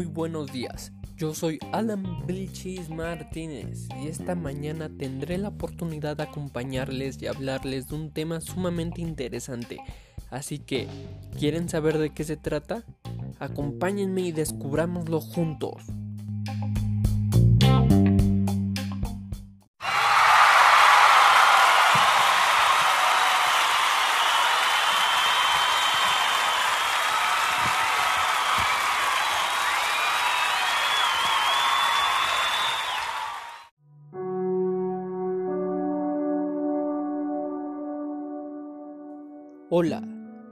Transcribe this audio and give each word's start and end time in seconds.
Muy 0.00 0.06
buenos 0.06 0.50
días, 0.50 0.92
yo 1.18 1.34
soy 1.34 1.58
Alan 1.72 2.26
Vilchis 2.26 2.88
Martínez 2.88 3.86
y 4.02 4.08
esta 4.08 4.34
mañana 4.34 4.88
tendré 4.88 5.36
la 5.36 5.48
oportunidad 5.48 6.16
de 6.16 6.22
acompañarles 6.22 7.20
y 7.20 7.26
hablarles 7.26 7.88
de 7.88 7.96
un 7.96 8.10
tema 8.10 8.40
sumamente 8.40 9.02
interesante. 9.02 9.76
Así 10.30 10.58
que, 10.58 10.88
¿quieren 11.38 11.68
saber 11.68 11.98
de 11.98 12.14
qué 12.14 12.24
se 12.24 12.38
trata? 12.38 12.82
Acompáñenme 13.40 14.22
y 14.22 14.32
descubrámoslo 14.32 15.20
juntos. 15.20 15.84
Hola, 39.72 40.02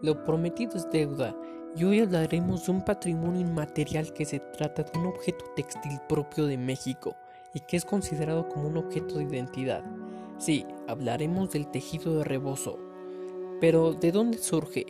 lo 0.00 0.24
prometido 0.24 0.72
es 0.78 0.90
deuda 0.90 1.36
y 1.76 1.84
hoy 1.84 2.00
hablaremos 2.00 2.64
de 2.64 2.72
un 2.72 2.82
patrimonio 2.82 3.42
inmaterial 3.42 4.10
que 4.14 4.24
se 4.24 4.40
trata 4.40 4.84
de 4.84 4.98
un 4.98 5.04
objeto 5.04 5.44
textil 5.54 6.00
propio 6.08 6.46
de 6.46 6.56
México 6.56 7.14
y 7.52 7.60
que 7.60 7.76
es 7.76 7.84
considerado 7.84 8.48
como 8.48 8.68
un 8.68 8.78
objeto 8.78 9.18
de 9.18 9.24
identidad. 9.24 9.84
Sí, 10.38 10.64
hablaremos 10.88 11.50
del 11.50 11.70
tejido 11.70 12.16
de 12.16 12.24
rebozo. 12.24 12.78
Pero, 13.60 13.92
¿de 13.92 14.12
dónde 14.12 14.38
surge? 14.38 14.86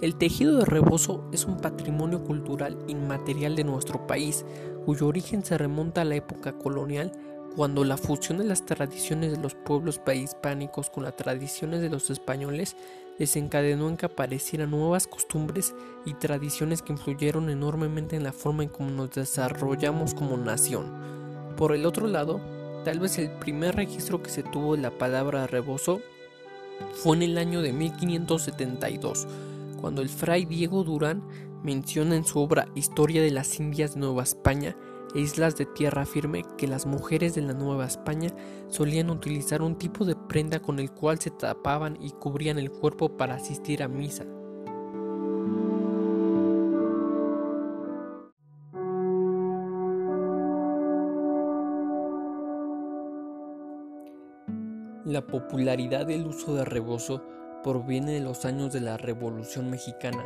El 0.00 0.18
tejido 0.18 0.58
de 0.58 0.66
rebozo 0.66 1.28
es 1.32 1.44
un 1.44 1.56
patrimonio 1.56 2.22
cultural 2.22 2.78
inmaterial 2.86 3.56
de 3.56 3.64
nuestro 3.64 4.06
país, 4.06 4.46
cuyo 4.86 5.08
origen 5.08 5.44
se 5.44 5.58
remonta 5.58 6.02
a 6.02 6.04
la 6.04 6.14
época 6.14 6.52
colonial 6.52 7.10
cuando 7.56 7.84
la 7.84 7.96
fusión 7.96 8.38
de 8.38 8.44
las 8.44 8.66
tradiciones 8.66 9.30
de 9.30 9.38
los 9.38 9.54
pueblos 9.54 9.98
prehispánicos 9.98 10.90
con 10.90 11.04
las 11.04 11.16
tradiciones 11.16 11.80
de 11.80 11.88
los 11.88 12.10
españoles 12.10 12.76
desencadenó 13.18 13.88
en 13.88 13.96
que 13.96 14.06
aparecieran 14.06 14.72
nuevas 14.72 15.06
costumbres 15.06 15.72
y 16.04 16.14
tradiciones 16.14 16.82
que 16.82 16.92
influyeron 16.92 17.48
enormemente 17.50 18.16
en 18.16 18.24
la 18.24 18.32
forma 18.32 18.64
en 18.64 18.70
cómo 18.70 18.90
nos 18.90 19.12
desarrollamos 19.12 20.14
como 20.14 20.36
nación. 20.36 20.92
Por 21.56 21.72
el 21.72 21.86
otro 21.86 22.08
lado, 22.08 22.40
tal 22.84 22.98
vez 22.98 23.18
el 23.18 23.30
primer 23.30 23.76
registro 23.76 24.20
que 24.20 24.30
se 24.30 24.42
tuvo 24.42 24.74
de 24.74 24.82
la 24.82 24.90
palabra 24.90 25.46
rebozo 25.46 26.00
fue 26.92 27.16
en 27.16 27.22
el 27.22 27.38
año 27.38 27.62
de 27.62 27.72
1572, 27.72 29.28
cuando 29.80 30.02
el 30.02 30.08
fray 30.08 30.44
Diego 30.44 30.82
Durán 30.82 31.22
menciona 31.62 32.16
en 32.16 32.24
su 32.24 32.40
obra 32.40 32.66
Historia 32.74 33.22
de 33.22 33.30
las 33.30 33.60
Indias 33.60 33.94
de 33.94 34.00
Nueva 34.00 34.24
España 34.24 34.76
islas 35.14 35.56
de 35.56 35.66
tierra 35.66 36.04
firme 36.04 36.44
que 36.58 36.66
las 36.66 36.86
mujeres 36.86 37.34
de 37.34 37.42
la 37.42 37.52
Nueva 37.52 37.86
España 37.86 38.30
solían 38.68 39.10
utilizar 39.10 39.62
un 39.62 39.76
tipo 39.76 40.04
de 40.04 40.16
prenda 40.16 40.60
con 40.60 40.78
el 40.78 40.90
cual 40.90 41.18
se 41.20 41.30
tapaban 41.30 41.96
y 42.00 42.10
cubrían 42.10 42.58
el 42.58 42.70
cuerpo 42.70 43.16
para 43.16 43.34
asistir 43.34 43.82
a 43.82 43.88
misa. 43.88 44.24
La 55.04 55.26
popularidad 55.26 56.06
del 56.06 56.26
uso 56.26 56.54
de 56.54 56.64
rebozo 56.64 57.22
proviene 57.62 58.12
de 58.12 58.20
los 58.20 58.44
años 58.44 58.72
de 58.72 58.80
la 58.80 58.96
Revolución 58.96 59.70
Mexicana, 59.70 60.24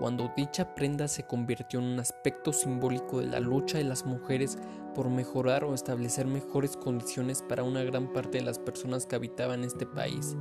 cuando 0.00 0.32
dicha 0.34 0.74
prenda 0.74 1.08
se 1.08 1.24
convirtió 1.24 1.78
en 1.78 1.84
un 1.84 2.00
aspecto 2.00 2.54
simbólico 2.54 3.20
de 3.20 3.26
la 3.26 3.38
lucha 3.38 3.76
de 3.76 3.84
las 3.84 4.06
mujeres 4.06 4.56
por 4.94 5.10
mejorar 5.10 5.62
o 5.62 5.74
establecer 5.74 6.26
mejores 6.26 6.74
condiciones 6.74 7.42
para 7.42 7.64
una 7.64 7.84
gran 7.84 8.10
parte 8.10 8.38
de 8.38 8.44
las 8.44 8.58
personas 8.58 9.04
que 9.04 9.16
habitaban 9.16 9.62
este 9.62 9.84
país. 9.84 10.38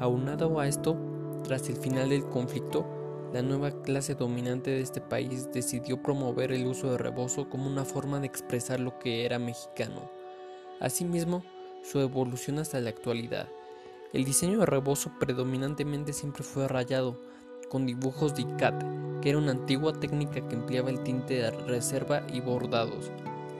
Aunado 0.00 0.58
a 0.58 0.66
esto, 0.66 0.98
tras 1.44 1.68
el 1.68 1.76
final 1.76 2.08
del 2.08 2.24
conflicto, 2.24 2.84
la 3.32 3.40
nueva 3.40 3.70
clase 3.82 4.16
dominante 4.16 4.72
de 4.72 4.80
este 4.80 5.00
país 5.00 5.48
decidió 5.52 6.02
promover 6.02 6.50
el 6.50 6.66
uso 6.66 6.90
de 6.90 6.98
rebozo 6.98 7.48
como 7.48 7.68
una 7.68 7.84
forma 7.84 8.18
de 8.18 8.26
expresar 8.26 8.80
lo 8.80 8.98
que 8.98 9.24
era 9.24 9.38
mexicano. 9.38 10.10
Asimismo, 10.80 11.44
su 11.84 12.00
evolución 12.00 12.58
hasta 12.58 12.80
la 12.80 12.90
actualidad. 12.90 13.48
El 14.12 14.24
diseño 14.24 14.58
de 14.58 14.66
rebozo 14.66 15.12
predominantemente 15.20 16.12
siempre 16.12 16.42
fue 16.42 16.66
rayado, 16.66 17.16
con 17.68 17.86
dibujos 17.86 18.34
de 18.34 18.42
ICAT, 18.42 19.20
que 19.20 19.30
era 19.30 19.38
una 19.38 19.52
antigua 19.52 19.92
técnica 19.92 20.46
que 20.46 20.54
empleaba 20.54 20.90
el 20.90 21.02
tinte 21.02 21.34
de 21.34 21.50
reserva 21.50 22.26
y 22.32 22.40
bordados. 22.40 23.10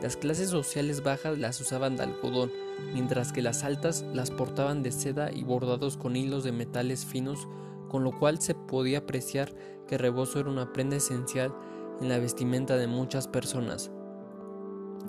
Las 0.02 0.16
clases 0.16 0.50
sociales 0.50 1.02
bajas 1.02 1.38
las 1.38 1.60
usaban 1.60 1.96
de 1.96 2.04
algodón, 2.04 2.52
mientras 2.94 3.32
que 3.32 3.42
las 3.42 3.64
altas 3.64 4.04
las 4.14 4.30
portaban 4.30 4.82
de 4.82 4.92
seda 4.92 5.32
y 5.32 5.42
bordados 5.42 5.96
con 5.96 6.14
hilos 6.14 6.44
de 6.44 6.52
metales 6.52 7.04
finos, 7.04 7.48
con 7.88 8.04
lo 8.04 8.16
cual 8.16 8.40
se 8.40 8.54
podía 8.54 8.98
apreciar 8.98 9.52
que 9.88 9.96
el 9.96 10.00
rebozo 10.00 10.38
era 10.38 10.50
una 10.50 10.72
prenda 10.72 10.96
esencial 10.96 11.52
en 12.00 12.08
la 12.08 12.18
vestimenta 12.18 12.76
de 12.76 12.86
muchas 12.86 13.26
personas. 13.26 13.90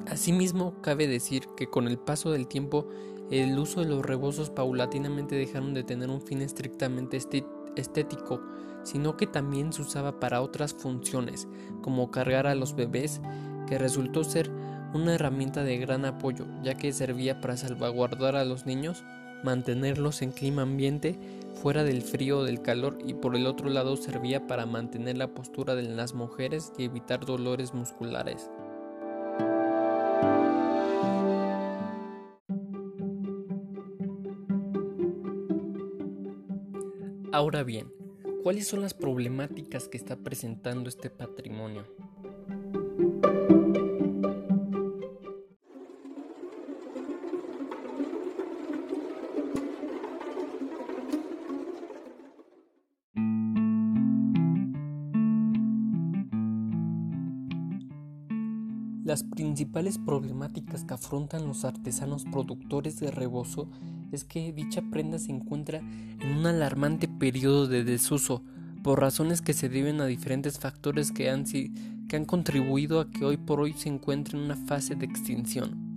Asimismo, 0.08 0.82
cabe 0.82 1.08
decir 1.08 1.44
que 1.56 1.68
con 1.68 1.88
el 1.88 2.00
paso 2.00 2.32
del 2.32 2.48
tiempo, 2.48 2.88
el 3.30 3.60
uso 3.60 3.82
de 3.82 3.88
los 3.88 4.04
rebozos 4.04 4.50
paulatinamente 4.50 5.36
dejaron 5.36 5.76
de 5.76 5.84
tener 5.84 6.10
un 6.10 6.22
fin 6.22 6.42
estrictamente 6.42 7.18
estético, 7.18 7.59
sino 8.84 9.18
que 9.18 9.28
también 9.28 9.74
se 9.74 9.82
usaba 9.82 10.20
para 10.20 10.42
otras 10.42 10.74
funciones, 10.74 11.48
como 11.82 12.12
cargar 12.12 12.48
a 12.48 12.56
los 12.56 12.76
bebés, 12.76 13.22
que 13.68 13.78
resultó 13.78 14.24
ser 14.24 14.50
una 14.94 15.14
herramienta 15.14 15.64
de 15.64 15.78
gran 15.78 16.06
apoyo, 16.06 16.46
ya 16.64 16.76
que 16.76 16.92
servía 16.92 17.42
para 17.42 17.58
salvaguardar 17.58 18.36
a 18.36 18.46
los 18.46 18.66
niños, 18.66 19.04
mantenerlos 19.44 20.22
en 20.22 20.32
clima 20.32 20.64
ambiente, 20.64 21.20
fuera 21.62 21.84
del 21.84 22.02
frío 22.02 22.40
o 22.40 22.44
del 22.44 22.62
calor, 22.62 22.98
y 23.06 23.14
por 23.14 23.36
el 23.36 23.46
otro 23.46 23.70
lado 23.70 23.96
servía 23.98 24.48
para 24.48 24.66
mantener 24.66 25.18
la 25.18 25.28
postura 25.28 25.76
de 25.76 25.84
las 25.84 26.14
mujeres 26.14 26.74
y 26.78 26.86
evitar 26.86 27.26
dolores 27.26 27.74
musculares. 27.74 28.50
Ahora 37.40 37.64
bien, 37.64 37.88
¿cuáles 38.44 38.68
son 38.68 38.82
las 38.82 38.94
problemáticas 38.94 39.88
que 39.88 39.96
está 39.96 40.18
presentando 40.18 40.90
este 40.90 41.10
patrimonio? 41.10 41.86
Las 59.06 59.24
principales 59.24 59.98
problemáticas 59.98 60.84
que 60.84 60.94
afrontan 60.94 61.48
los 61.48 61.64
artesanos 61.64 62.26
productores 62.26 63.00
de 63.00 63.12
rebozo 63.12 63.70
es 64.12 64.24
que 64.24 64.52
dicha 64.54 64.82
prenda 64.92 65.20
se 65.20 65.32
encuentra 65.32 65.80
en 65.80 66.38
un 66.38 66.46
alarmante 66.46 67.08
periodo 67.08 67.68
de 67.68 67.84
desuso 67.84 68.44
por 68.84 69.00
razones 69.00 69.42
que 69.42 69.54
se 69.54 69.70
deben 69.70 70.02
a 70.02 70.06
diferentes 70.06 70.60
factores 70.60 71.12
que 71.12 71.30
han, 71.30 71.46
que 71.46 72.16
han 72.16 72.26
contribuido 72.26 73.00
a 73.00 73.12
que 73.12 73.26
hoy 73.26 73.38
por 73.38 73.60
hoy 73.60 73.74
se 73.74 73.90
encuentre 73.90 74.38
en 74.38 74.46
una 74.46 74.56
fase 74.56 74.96
de 74.96 75.06
extinción. 75.06 75.90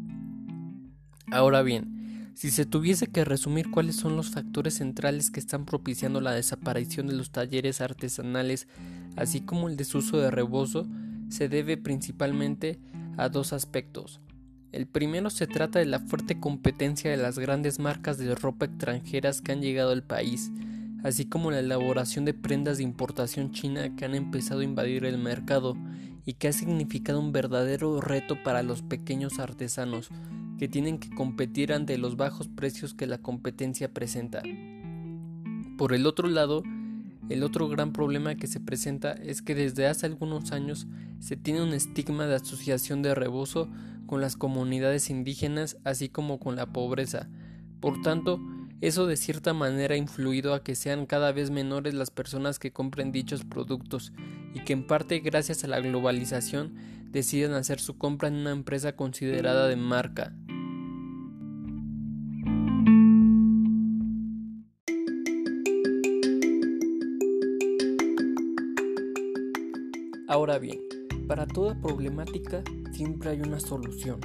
Ahora 1.31 1.63
bien, 1.63 2.33
si 2.35 2.51
se 2.51 2.67
tuviese 2.67 3.07
que 3.07 3.25
resumir 3.25 3.71
cuáles 3.71 3.97
son 3.97 4.17
los 4.17 4.31
factores 4.31 4.75
centrales 4.75 5.31
que 5.31 5.41
están 5.41 5.65
propiciando 5.65 6.21
la 6.21 6.33
desaparición 6.33 7.07
de 7.07 7.15
los 7.15 7.31
talleres 7.31 7.81
artesanales, 7.81 8.69
así 9.17 9.43
como 9.43 9.69
el 9.69 9.77
desuso 9.77 10.19
de 10.19 10.31
rebozo, 10.31 10.87
se 11.29 11.49
debe 11.49 11.77
principalmente 11.77 12.79
a 13.17 13.29
dos 13.29 13.53
aspectos. 13.53 14.21
El 14.73 14.87
primero 14.87 15.29
se 15.29 15.47
trata 15.47 15.81
de 15.81 15.85
la 15.85 16.01
fuerte 16.01 16.41
competencia 16.41 17.11
de 17.11 17.19
las 17.19 17.39
grandes 17.39 17.79
marcas 17.79 18.17
de 18.17 18.35
ropa 18.35 18.65
extranjeras 18.65 19.43
que 19.43 19.53
han 19.53 19.61
llegado 19.61 19.93
al 19.93 20.03
país, 20.03 20.51
así 21.05 21.27
como 21.27 21.51
la 21.51 21.59
elaboración 21.59 22.25
de 22.25 22.33
prendas 22.33 22.79
de 22.79 22.85
importación 22.85 23.51
china 23.51 23.95
que 23.95 24.07
han 24.07 24.15
empezado 24.15 24.61
a 24.61 24.65
invadir 24.65 25.05
el 25.05 25.19
mercado 25.19 25.77
y 26.25 26.35
que 26.35 26.49
ha 26.49 26.53
significado 26.53 27.21
un 27.21 27.33
verdadero 27.33 28.01
reto 28.01 28.43
para 28.43 28.63
los 28.63 28.81
pequeños 28.81 29.39
artesanos, 29.39 30.09
que 30.59 30.69
tienen 30.69 30.99
que 30.99 31.11
competir 31.11 31.75
ante 31.75 31.99
los 31.99 32.17
bajos 32.17 32.49
precios 32.49 32.95
que 32.95 33.07
la 33.07 33.19
competencia 33.19 33.93
presenta. 33.93 34.43
Por 35.77 35.93
el 35.93 36.07
otro 36.07 36.29
lado, 36.29 36.63
el 37.29 37.43
otro 37.43 37.69
gran 37.69 37.93
problema 37.93 38.35
que 38.35 38.47
se 38.47 38.61
presenta 38.61 39.13
es 39.13 39.43
que 39.43 39.55
desde 39.55 39.87
hace 39.87 40.07
algunos 40.07 40.53
años 40.53 40.87
se 41.21 41.37
tiene 41.37 41.63
un 41.63 41.73
estigma 41.73 42.27
de 42.27 42.37
asociación 42.37 43.03
de 43.03 43.15
rebozo 43.15 43.69
con 44.07 44.21
las 44.21 44.37
comunidades 44.37 45.09
indígenas 45.11 45.77
así 45.85 46.09
como 46.09 46.39
con 46.39 46.57
la 46.57 46.67
pobreza. 46.67 47.29
Por 47.81 48.03
tanto, 48.03 48.41
Eso 48.83 49.07
de 49.07 49.17
cierta 49.17 49.55
manera 49.55 49.95
ha 49.95 49.97
influido 49.97 50.55
a 50.55 50.65
que 50.65 50.75
sean 50.75 51.07
cada 51.07 51.31
vez 51.31 51.53
menores 51.53 51.95
las 51.95 52.11
personas 52.11 52.59
que 52.59 52.73
compren 52.73 53.13
dichos 53.13 53.45
productos 53.45 54.13
y 54.55 54.65
que 54.65 54.73
en 54.73 54.89
parte 54.89 55.21
gracias 55.21 55.63
a 55.63 55.69
la 55.69 55.79
globalización 55.79 56.75
deciden 57.13 57.53
hacer 57.53 57.79
su 57.79 57.97
compra 57.97 58.27
en 58.27 58.35
una 58.35 58.51
empresa 58.51 58.97
considerada 58.97 59.69
de 59.69 59.77
marca. 59.77 60.35
Ahora 70.33 70.59
bien, 70.59 70.81
para 71.29 71.47
toda 71.47 71.79
problemática 71.79 72.65
siempre 72.91 73.29
hay 73.29 73.43
una 73.43 73.61
solución. 73.61 74.19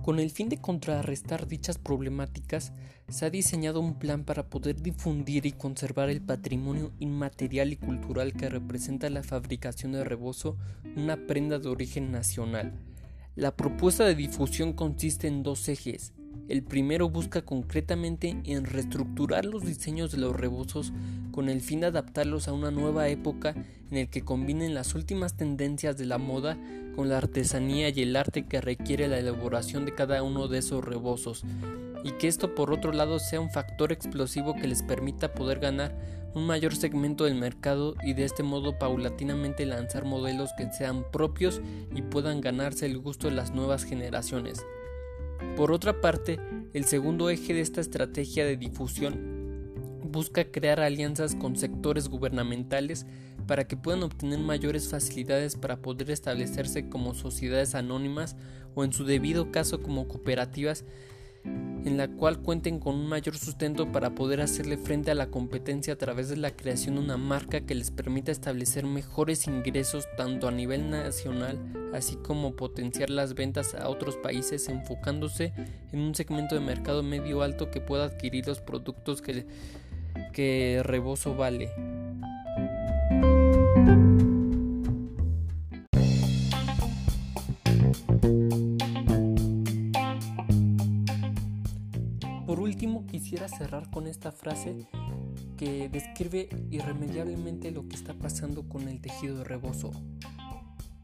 Con 0.00 0.20
el 0.20 0.30
fin 0.30 0.48
de 0.48 0.60
contrarrestar 0.60 1.48
dichas 1.48 1.76
problemáticas, 1.76 2.72
se 3.08 3.26
ha 3.26 3.30
diseñado 3.30 3.80
un 3.80 3.98
plan 3.98 4.22
para 4.22 4.48
poder 4.48 4.80
difundir 4.80 5.44
y 5.44 5.50
conservar 5.50 6.08
el 6.08 6.22
patrimonio 6.22 6.92
inmaterial 7.00 7.72
y 7.72 7.76
cultural 7.76 8.32
que 8.32 8.48
representa 8.48 9.10
la 9.10 9.24
fabricación 9.24 9.90
de 9.90 10.04
rebozo, 10.04 10.56
una 10.94 11.16
prenda 11.26 11.58
de 11.58 11.68
origen 11.68 12.12
nacional. 12.12 12.78
La 13.36 13.56
propuesta 13.56 14.04
de 14.04 14.14
difusión 14.14 14.74
consiste 14.74 15.26
en 15.26 15.42
dos 15.42 15.68
ejes. 15.68 16.12
El 16.48 16.62
primero 16.62 17.08
busca 17.08 17.42
concretamente 17.42 18.36
en 18.44 18.64
reestructurar 18.64 19.46
los 19.46 19.64
diseños 19.64 20.12
de 20.12 20.18
los 20.18 20.36
rebozos 20.36 20.92
con 21.32 21.48
el 21.48 21.62
fin 21.62 21.80
de 21.80 21.86
adaptarlos 21.86 22.48
a 22.48 22.52
una 22.52 22.70
nueva 22.70 23.08
época 23.08 23.54
en 23.90 23.96
el 23.96 24.08
que 24.10 24.24
combinen 24.24 24.74
las 24.74 24.94
últimas 24.94 25.36
tendencias 25.38 25.96
de 25.96 26.04
la 26.04 26.18
moda 26.18 26.58
con 26.94 27.08
la 27.08 27.16
artesanía 27.16 27.88
y 27.88 28.02
el 28.02 28.14
arte 28.14 28.46
que 28.46 28.60
requiere 28.60 29.08
la 29.08 29.18
elaboración 29.18 29.86
de 29.86 29.94
cada 29.94 30.22
uno 30.22 30.46
de 30.46 30.58
esos 30.58 30.84
rebozos, 30.84 31.44
y 32.04 32.12
que 32.12 32.28
esto 32.28 32.54
por 32.54 32.70
otro 32.72 32.92
lado 32.92 33.18
sea 33.18 33.40
un 33.40 33.50
factor 33.50 33.90
explosivo 33.90 34.54
que 34.54 34.68
les 34.68 34.82
permita 34.82 35.32
poder 35.32 35.60
ganar 35.60 35.96
un 36.34 36.46
mayor 36.46 36.76
segmento 36.76 37.24
del 37.24 37.36
mercado 37.36 37.94
y 38.04 38.12
de 38.12 38.24
este 38.24 38.42
modo 38.42 38.78
paulatinamente 38.78 39.64
lanzar 39.64 40.04
modelos 40.04 40.50
que 40.58 40.70
sean 40.72 41.04
propios 41.10 41.62
y 41.94 42.02
puedan 42.02 42.40
ganarse 42.40 42.86
el 42.86 42.98
gusto 42.98 43.28
de 43.28 43.34
las 43.34 43.52
nuevas 43.52 43.84
generaciones. 43.84 44.64
Por 45.56 45.72
otra 45.72 46.00
parte, 46.00 46.40
el 46.72 46.84
segundo 46.84 47.30
eje 47.30 47.54
de 47.54 47.60
esta 47.60 47.80
estrategia 47.80 48.44
de 48.44 48.56
difusión 48.56 49.34
busca 50.14 50.44
crear 50.44 50.80
alianzas 50.80 51.34
con 51.34 51.56
sectores 51.56 52.08
gubernamentales 52.08 53.06
para 53.46 53.66
que 53.66 53.76
puedan 53.76 54.04
obtener 54.04 54.38
mayores 54.38 54.88
facilidades 54.88 55.56
para 55.56 55.76
poder 55.76 56.10
establecerse 56.10 56.88
como 56.88 57.14
sociedades 57.14 57.74
anónimas 57.74 58.36
o 58.74 58.84
en 58.84 58.92
su 58.92 59.04
debido 59.04 59.50
caso 59.50 59.82
como 59.82 60.06
cooperativas 60.06 60.84
en 61.44 61.96
la 61.96 62.08
cual 62.08 62.40
cuenten 62.40 62.78
con 62.78 62.94
un 62.94 63.06
mayor 63.06 63.36
sustento 63.36 63.92
para 63.92 64.14
poder 64.14 64.40
hacerle 64.40 64.78
frente 64.78 65.10
a 65.10 65.14
la 65.14 65.26
competencia 65.26 65.92
a 65.92 65.98
través 65.98 66.28
de 66.28 66.36
la 66.36 66.50
creación 66.50 66.94
de 66.94 67.02
una 67.02 67.16
marca 67.16 67.60
que 67.60 67.74
les 67.74 67.90
permita 67.90 68.32
establecer 68.32 68.86
mejores 68.86 69.46
ingresos 69.46 70.06
tanto 70.16 70.48
a 70.48 70.50
nivel 70.50 70.90
nacional 70.90 71.58
así 71.94 72.16
como 72.16 72.56
potenciar 72.56 73.10
las 73.10 73.34
ventas 73.34 73.74
a 73.74 73.88
otros 73.88 74.16
países 74.16 74.68
enfocándose 74.68 75.52
en 75.92 76.00
un 76.00 76.14
segmento 76.14 76.54
de 76.54 76.60
mercado 76.60 77.02
medio 77.02 77.42
alto 77.42 77.70
que 77.70 77.80
pueda 77.80 78.04
adquirir 78.04 78.46
los 78.46 78.60
productos 78.60 79.22
que, 79.22 79.46
que 80.32 80.80
Rebozo 80.84 81.34
vale. 81.36 81.70
Por 92.46 92.60
último, 92.60 93.06
quisiera 93.06 93.48
cerrar 93.48 93.90
con 93.90 94.06
esta 94.06 94.30
frase 94.30 94.86
que 95.56 95.88
describe 95.88 96.50
irremediablemente 96.70 97.70
lo 97.70 97.88
que 97.88 97.96
está 97.96 98.12
pasando 98.12 98.68
con 98.68 98.86
el 98.86 99.00
tejido 99.00 99.38
de 99.38 99.44
rebozo. 99.44 99.90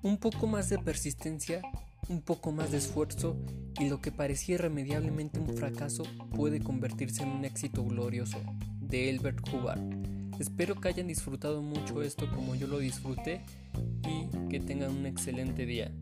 Un 0.03 0.19
poco 0.19 0.47
más 0.47 0.69
de 0.69 0.79
persistencia, 0.79 1.63
un 2.11 2.21
poco 2.21 2.53
más 2.53 2.73
de 2.73 2.79
esfuerzo 2.79 3.37
y 3.79 3.89
lo 3.89 4.03
que 4.03 4.13
parecía 4.13 4.57
irremediablemente 4.57 5.39
un 5.39 5.57
fracaso 5.57 6.03
puede 6.37 6.61
convertirse 6.61 7.23
en 7.23 7.31
un 7.31 7.45
éxito 7.47 7.85
glorioso. 7.85 8.39
De 8.81 9.09
Elbert 9.09 9.39
Hubbard. 9.49 9.81
Espero 10.41 10.75
que 10.75 10.89
hayan 10.89 11.07
disfrutado 11.07 11.63
mucho 11.63 12.03
esto 12.03 12.29
como 12.35 12.55
yo 12.55 12.67
lo 12.67 12.81
disfruté 12.81 13.43
y 14.03 14.49
que 14.49 14.59
tengan 14.59 14.91
un 14.91 15.07
excelente 15.07 15.65
día. 15.65 15.93